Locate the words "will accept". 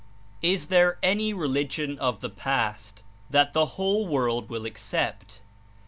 4.49-5.41